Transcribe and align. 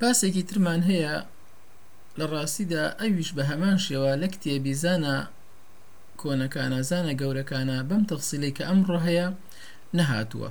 باسێکی 0.00 0.42
ترمان 0.48 0.80
هەیە 0.90 1.14
لە 2.18 2.24
ڕاستیدا 2.32 2.84
ئەویش 3.00 3.30
بە 3.36 3.42
هەمان 3.50 3.76
شێوە 3.86 4.12
لە 4.22 4.28
کتێبی 4.34 4.74
زانە 4.82 5.16
کۆنەکانە 6.20 6.80
زانە 6.90 7.12
گەورەکانە 7.20 7.76
بەم 7.88 8.02
تەفسیلی 8.10 8.54
کە 8.56 8.64
ئەمڕۆ 8.68 8.98
هەیە 9.06 9.26
نەهاتووە. 9.98 10.50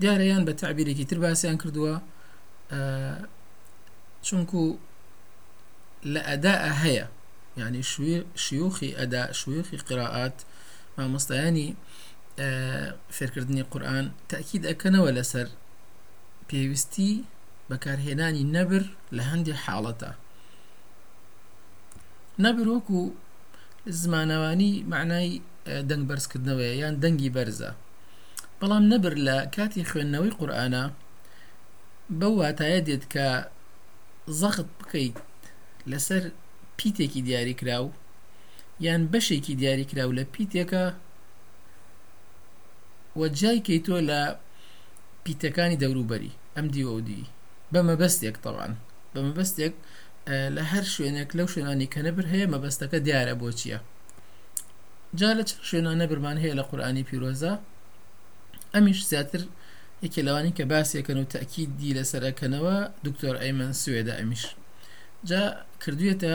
دیارەیان 0.00 0.42
بە 0.48 0.52
تعبیرێکی 0.62 1.08
تر 1.10 1.18
باسییان 1.24 1.56
کردووە 1.62 1.94
چونکو 4.26 4.62
لە 6.12 6.20
ئەدا 6.28 6.54
هەیە 6.84 7.06
يعني 7.60 7.82
شيوخي 8.44 8.90
ئەدا 8.98 9.32
شوویخی 9.32 9.76
قراءات 9.76 10.36
مامۆستایانی 10.98 11.68
فێرکردنی 13.16 13.62
قورآن 13.72 14.06
تاکید 14.28 14.62
ئەەکەنەوە 14.70 15.10
لەسەر 15.18 15.48
پێویستی 16.48 17.12
بەکارهێنانی 17.70 18.44
نەبر 18.56 18.82
لە 19.16 19.22
هەندێک 19.30 19.58
حاڵەتە. 19.64 20.10
نەبر 22.44 22.66
وەکو 22.74 23.00
زمانەوانی 24.00 24.72
معنای 24.92 25.30
دەنگ 25.88 26.02
بەرزکردنەوەی 26.10 26.78
یان 26.82 26.94
دەنگی 27.02 27.34
بەرزە. 27.36 27.70
بەڵام 28.60 28.84
نەبر 28.92 29.14
لە 29.26 29.36
کاتی 29.54 29.88
خوێندنەوەی 29.90 30.36
قورآە 30.38 30.84
بەو 32.18 32.32
واتایە 32.40 32.80
دێت 32.86 33.04
کە 33.14 33.26
زەخت 34.40 34.68
بکەیت 34.78 35.16
لەسەر 35.90 36.22
پیتێکی 36.78 37.22
دیاریکراو 37.28 37.86
یان 38.86 39.02
بەشێکی 39.12 39.54
دیاریکراو 39.60 40.16
لە 40.18 40.24
پیتێکە 40.34 40.84
وەجای 43.20 43.60
کەی 43.66 43.80
تۆ 43.86 43.96
لە 44.10 44.20
پیتەکانی 45.24 45.80
دەوروبەری 45.82 46.32
ئەم 46.56 46.66
دیوەودی 46.74 47.24
بە 47.24 47.39
مەبەستێک 47.90 48.36
تەوان 48.44 48.72
بە 49.12 49.20
مەبەستێک 49.26 49.74
لە 50.56 50.62
هەر 50.72 50.84
شوێنێک 50.94 51.30
لەو 51.38 51.46
شوێنانی 51.52 51.88
کە 51.92 52.00
نەبر 52.06 52.24
هەیە 52.32 52.46
مەبەستەکە 52.54 52.98
دیارە 53.06 53.34
بۆ 53.40 53.48
چییە؟ 53.58 53.78
جا 55.18 55.30
لە 55.38 55.44
چەند 55.48 55.62
شوێنانە 55.68 56.06
برمان 56.10 56.38
هەیە 56.42 56.54
لە 56.60 56.64
قورآانی 56.68 57.04
پیرۆزە 57.08 57.52
ئەمیش 58.74 59.00
زیاتر 59.10 59.42
یەکێ 60.04 60.20
لەوانی 60.26 60.52
کە 60.58 60.64
باسیەکەن 60.72 61.18
و 61.20 61.30
تاکیدی 61.34 61.96
لەسەرەکەنەوە 61.98 62.76
دکتۆر 63.06 63.34
ئەیمەن 63.42 63.72
سوێدا 63.82 64.14
ئەمیش. 64.20 64.42
جا 65.28 65.42
کردوێتە 65.82 66.34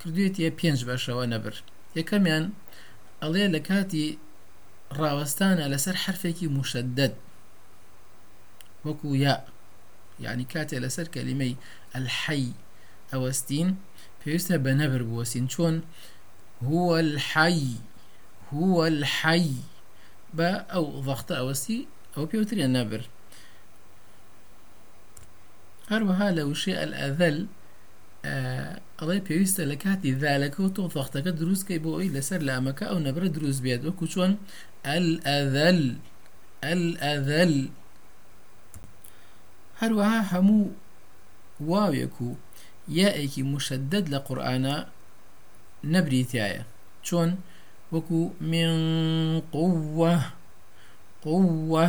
کردوێتە 0.00 0.46
پێنج 0.58 0.80
بەشەوە 0.88 1.24
نەبر. 1.32 1.54
یەکەمیان 1.98 2.44
ئەڵێ 3.22 3.44
لە 3.54 3.60
کاتی 3.68 4.06
ڕاوەستانە 4.98 5.64
لەسەر 5.72 5.96
حرفێکی 6.04 6.48
مشدد. 6.58 7.12
وەکو 8.86 9.10
یا. 9.24 9.34
یعنی 10.20 10.44
کاتێ 10.52 10.76
لەسەر 10.84 11.06
کەلیمەی 11.14 11.54
ئەلحەی 11.94 12.46
ئەوەستین 13.12 13.68
پێویستە 14.20 14.56
بە 14.64 14.72
نەبر 14.80 15.02
بوەسین 15.10 15.46
چۆن 15.54 15.76
هو 16.66 16.88
الحي 17.04 17.76
هو 18.52 18.76
الحي. 18.92 19.54
بە 20.38 20.50
ئەو 20.72 20.84
ضغطە 21.06 21.34
ئەوەستی 21.40 21.80
ئەو 22.14 22.24
پێوترێن 22.32 22.72
نەبر 22.78 23.02
هەروەها 25.92 26.28
لە 26.36 26.42
وشێ 26.50 26.74
ئەلئەذەل 26.80 27.38
ئەڵێ 28.98 29.18
پێویستە 29.26 29.62
لە 29.70 29.76
کاتی 29.84 30.12
ذالەکە 30.22 30.60
و 30.64 30.72
تۆ 30.76 30.82
فەختەکە 30.94 31.32
دروستکەی 31.40 31.82
بۆ 31.84 31.90
ئەوی 31.94 32.14
لەسەر 32.16 32.40
لامەکە 32.48 32.84
ئەو 32.90 32.98
نەبرە 33.06 33.28
دروست 33.36 33.60
بێت 33.64 33.82
وەکو 33.86 34.06
چۆن 34.12 34.32
ئەلئەذەل 34.88 35.82
ئەلئەذەل 36.64 37.54
هەروەها 39.80 40.20
هەموو 40.32 40.72
واوێک 41.70 42.16
و 42.26 42.28
یائێکی 42.98 43.42
مشدد 43.54 44.04
لە 44.12 44.18
قورآانە 44.26 44.76
نەبریتایە 45.92 46.62
چۆن؟ 47.06 47.30
وەکو 47.92 48.20
من 48.52 48.70
قوة 49.56 50.14
قوة 51.26 51.86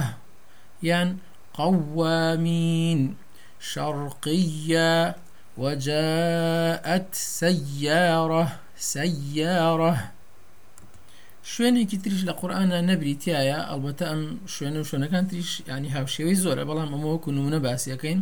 یان 0.90 1.10
قوامين 1.54 3.16
شرقية 3.60 5.16
وجاءت 5.58 7.08
سيارة 7.16 8.60
سيارة 8.76 10.12
شوێنێکی 11.52 11.98
تریش 12.04 12.22
لە 12.30 12.34
قورآانە 12.40 12.78
نەبریتایە 12.90 13.60
ئەلبەتە 13.70 14.06
ئەم 14.12 14.22
شوێنە 14.54 14.78
و 14.82 14.88
شوێنەکان 14.90 15.24
تریش 15.30 15.52
ینی 15.70 15.90
هاوشێوەی 15.96 16.38
زۆرە 16.44 16.64
بەڵام 16.70 16.90
ئەمەوەکو 16.94 17.30
نمونە 17.38 17.60
باسیەکەین. 17.66 18.20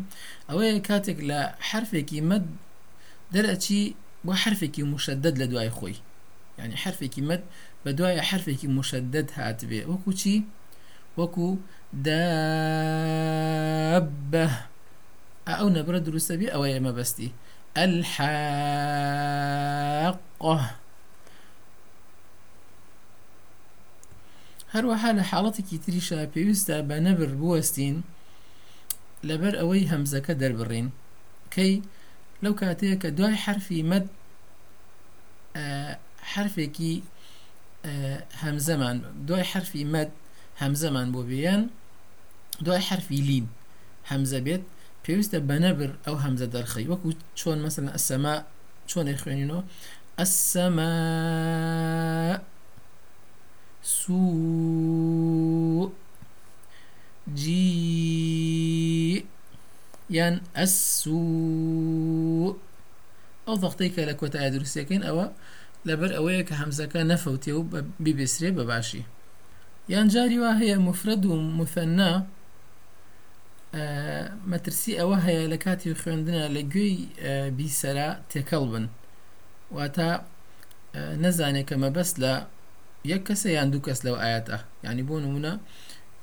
ئەوەیە 0.49 0.73
کاتێک 0.87 1.19
لە 1.29 1.39
حرفێکی 1.69 2.19
مەد 2.29 2.45
دەرەچی 3.33 3.81
بۆ 4.25 4.33
حرفێکی 4.43 4.83
مشدد 4.93 5.35
لە 5.41 5.45
دوای 5.51 5.71
خۆی. 5.77 5.97
ینی 6.59 6.77
حرفێکی 6.83 7.21
مەد 7.29 7.41
بە 7.83 7.91
دوایە 7.97 8.23
حرفێکی 8.29 8.67
مشدد 8.77 9.27
هاتبێ 9.37 9.81
وەکو 9.91 10.11
چی؟ 10.21 10.35
وەکو 11.19 11.47
دابە. 12.05 12.87
ئەو 15.49 15.67
نەبرە 15.77 15.99
دروستەبی 16.07 16.47
ئەوەیە 16.53 16.79
مەبەستی. 16.87 17.29
الحاقة. 17.85 18.23
هەروەها 24.73 25.09
لە 25.17 25.23
حاڵەتێکی 25.29 25.77
تریشە 25.83 26.19
پێویستە 26.33 26.75
بە 26.89 26.97
نەبر 27.05 27.29
بوەستین 27.39 27.95
لەبەر 29.29 29.53
ئەوەی 29.61 29.83
هەمزەکە 29.91 30.33
دەربڕین. 30.41 30.87
کەی 31.53 31.73
لەو 32.43 32.53
کاتەیە 32.61 32.95
کە 33.01 33.09
دوای 33.17 33.35
حرفی 33.43 33.81
مەد 33.91 34.05
حرفێکی 36.33 36.93
هەمزەمان 38.43 38.97
دوای 39.27 39.45
حرفی 39.51 39.83
مەد 39.93 40.09
هەمزەمان 40.61 41.07
بۆ 41.13 41.21
بیان 41.29 41.61
دوای 42.65 42.83
حرفی 42.89 43.19
لین 43.27 43.45
هەمزە 44.11 44.39
بێت 44.45 44.63
پێویستە 45.05 45.39
بەنەبر 45.49 45.91
ئەو 46.05 46.15
هەمزە 46.25 46.47
دەرخی 46.55 46.85
وەکو 46.91 47.09
چۆن 47.39 47.57
مەسن 47.65 47.87
ئەسەما 47.95 48.35
چۆنێ 48.89 49.15
خوێنینەوە؟ 49.21 49.61
ئەسەما 50.19 50.91
سوء. 53.83 55.43
جي 57.27 59.25
یان 60.09 60.35
ئەسوو 60.55 61.23
ئەو 63.47 63.55
دەختەی 63.63 63.89
کە 63.95 64.01
لە 64.09 64.13
کۆتای 64.21 64.51
دروستەکەین 64.55 65.03
ئەوە 65.07 65.25
لەبەر 65.87 66.11
ئەوەیە 66.17 66.43
کە 66.47 66.55
هەمزەکە 66.61 66.99
نەفەوتێ 67.11 67.51
و 67.55 67.61
بیبێسرێ 68.03 68.49
بە 68.57 68.63
باشی 68.71 69.03
یان 69.93 70.07
جاری 70.13 70.37
وا 70.43 70.51
هەیە 70.61 70.77
مفرد 70.87 71.21
و 71.25 71.33
مثەننا 71.59 72.11
مەترسی 74.51 74.93
ئەوە 74.99 75.17
هەیە 75.25 75.43
لە 75.53 75.57
کاتی 75.63 75.95
خوێندنە 76.01 76.45
لە 76.55 76.61
گوێی 76.73 76.97
بیسەرا 77.57 78.09
تێکەڵ 78.31 78.63
بن 78.71 78.85
واتە 79.75 80.09
نەزانێت 81.23 81.65
کە 81.69 81.75
مەبەست 81.83 82.15
لە 82.23 82.33
یەک 83.11 83.21
کەسە 83.27 83.49
یان 83.57 83.67
دوو 83.73 83.85
کەس 83.87 83.99
لەو 84.05 84.15
ئاەتە 84.23 84.57
ینی 84.85 85.03
بۆ 85.07 85.15
نمونە 85.23 85.53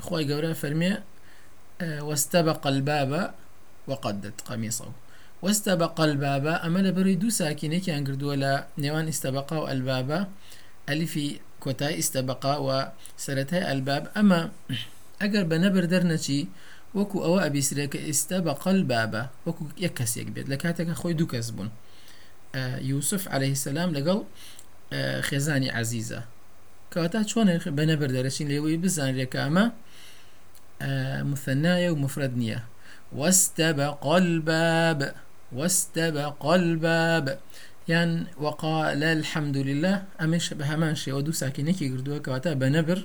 خۆی 0.07 0.25
گەورە 0.31 0.51
فەرمێ 0.63 0.93
واستبق 2.09 2.67
الباب 2.67 3.13
وقدت 3.89 4.41
قميصه. 4.49 4.89
واستبق 5.43 6.01
الباب 6.01 6.47
أما 6.47 6.79
لبري 6.79 7.15
دو 7.15 7.29
ساكنة 7.31 7.79
كان 7.79 8.05
قردوا 8.07 8.35
لا 8.35 8.67
نيوان 8.79 9.09
استبقا 9.09 9.57
والباب 9.57 10.29
ألفي 10.89 11.41
كوتاي 11.61 11.99
استبقا 11.99 12.57
وسرتها 12.57 13.73
الباب. 13.73 14.09
أما 14.17 14.51
أجر 15.25 15.43
بنبر 15.43 15.85
درنتي 15.85 16.49
ئەبیسرێکە 16.95 18.01
ئێستا 18.09 18.39
بە 18.47 18.53
قەلبابە 18.65 19.23
وەکو 19.47 19.65
یەک 19.85 19.95
کەسێک 19.99 20.29
بێت 20.35 20.47
لە 20.53 20.57
کاتێکە 20.63 20.95
خۆی 21.01 21.15
دوو 21.19 21.29
کەس 21.33 21.49
بوون 21.55 21.71
یوسف 22.91 23.29
عليه 23.29 23.55
سلام 23.55 23.91
لەگەڵ 23.95 24.19
خێزانی 25.29 25.71
عزیزە 25.79 26.21
کەواتا 26.93 27.21
چۆن 27.31 27.47
بەنەبەر 27.79 28.11
دەرەچین 28.17 28.47
لێوەی 28.53 28.81
بزانرێکە 28.85 29.39
ئەمە 29.45 29.65
مثنایە 31.33 31.89
و 31.93 31.97
مفرد 32.05 32.33
نییە. 32.41 32.61
واستبق 33.13 34.07
الباب 34.07 35.01
واستبق 35.53 36.47
الباب 36.47 37.39
یان 37.89 38.27
وقال 38.41 39.03
الحمد 39.03 39.57
لله 39.57 40.03
ئەمەش 40.21 40.47
بە 40.59 40.65
هەمان 40.71 40.95
شێوە 41.03 41.21
دوو 41.27 41.33
ساکینێکی 41.43 41.87
کردووە 41.93 42.19
کەواتە 42.25 42.51
بەنەبر 42.63 42.99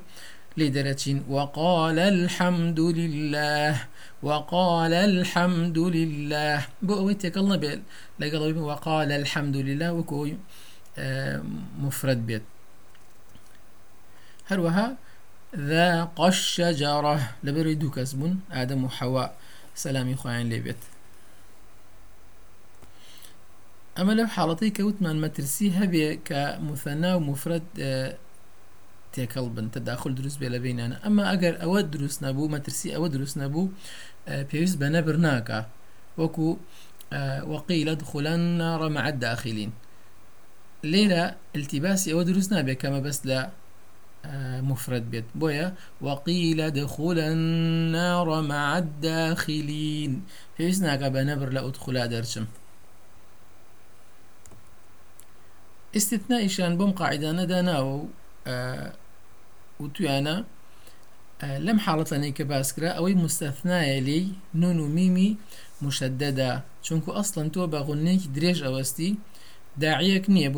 لدرجة 0.58 1.22
وقال 1.30 2.00
الحمد 2.00 2.80
لله 2.80 3.76
وقال 4.24 4.94
الحمد 4.94 5.78
لله 5.78 6.60
بويتك 6.82 7.38
الله 7.38 7.58
بيل 7.64 7.82
لقال 8.20 8.58
وقال 8.58 9.12
الحمد 9.12 9.58
لله 9.58 9.90
آه، 10.98 11.42
مفرد 11.80 12.26
بيت 12.28 12.42
هروها 14.50 14.98
ذاق 15.56 16.22
الشجرة 16.22 17.16
لبريدو 17.44 17.90
كسبون 17.90 18.40
آدم 18.52 18.84
وحواء. 18.84 19.36
سلامي 19.76 20.16
خوين 20.16 20.50
لبيت 20.50 20.82
ئەمە 23.98 24.14
لەو 24.20 24.28
حاڵەتی 24.36 24.70
کەوتمان 24.78 25.18
مەترسی 25.24 25.70
هەبێ 25.80 26.08
کە 26.28 26.42
و 27.16 27.20
مفرەت 27.30 27.68
تێکەڵ 29.14 29.48
بن 29.56 29.68
تەداخل 29.76 30.12
دروست 30.20 30.38
بێ 30.42 30.48
لە 30.56 30.60
بینانە 30.66 30.98
ئەمە 31.04 31.24
ئەگەر 31.32 31.56
ئەوە 31.62 31.80
دروست 31.94 32.20
نەبوو 32.26 32.52
مەترسی 32.56 32.90
ئەوە 32.96 33.08
دروست 33.16 33.36
نەبوو 33.42 33.72
پێویست 34.50 34.78
بە 34.82 34.88
نەبر 34.96 35.16
ناکە 35.28 35.60
وەکو 36.22 36.48
وەقیلە 37.54 37.94
دخولان 38.02 38.42
ناڕە 38.62 38.90
مەعەد 38.96 39.18
داخلین 39.26 39.72
لێرە 40.92 41.26
لە 43.30 43.40
مفرد 44.70 45.12
بيت. 45.12 45.26
بويا 45.36 45.74
وقيل 46.02 46.62
ادخل 46.62 47.18
النار 47.20 48.42
مع 48.42 48.78
الداخلين. 48.78 50.14
بە 50.60 51.22
نەبر 51.30 51.50
لە 51.56 51.62
ئوتخلا 51.66 52.08
دەرچم 52.08 52.46
استثنائیشان 55.96 56.78
بۆم 56.78 56.92
قاعدانەدا 57.00 57.60
ناوە 57.70 57.94
و 58.00 58.08
و 59.80 59.86
تویانە 59.96 60.36
لەم 61.66 61.80
حاڵەتەنەی 61.86 62.34
کە 62.38 62.44
باسکرا 62.52 62.90
ئەوەی 62.98 63.16
مستەثنایە 63.24 64.00
لی 64.08 64.24
نون 64.62 64.78
و 64.80 64.88
میمی 64.88 65.38
مشددە 65.86 66.52
چونکو 66.86 67.10
ئەسڵەن 67.18 67.48
تۆ 67.54 67.62
بە 67.74 67.80
غونێکی 67.88 68.30
درێژ 68.36 68.60
ئەوەستی 68.66 69.12
داعیەک 69.82 70.26
نییە 70.36 70.50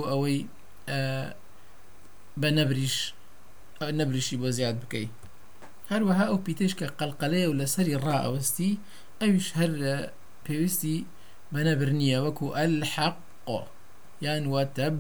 نەبریشی 3.99 4.37
بۆ 4.41 4.49
زیاد 4.57 4.75
بکەیت 4.83 5.13
هەروەها 5.91 6.25
ئەو 6.29 6.37
پیتش 6.45 6.71
کە 6.79 6.87
قەلقەلەیە 6.99 7.47
و 7.49 7.57
لەسەری 7.61 7.99
ڕائەوەستی 8.05 8.71
ئەویش 9.21 9.47
هەر 9.59 9.73
پێویستی 10.45 10.97
بە 11.53 11.59
نەبر 11.67 11.89
نییە 11.99 12.19
وەکو 12.25 12.47
ئەلحەق 12.57 13.17
یان 14.25 14.43
وەتەب 14.53 14.99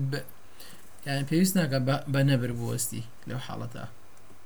یان 1.07 1.23
پێویست 1.29 1.53
ناکە 1.57 1.79
بە 2.13 2.21
نەبر 2.29 2.51
بوەستی 2.59 3.03
لەو 3.27 3.39
حاڵەتە 3.47 3.83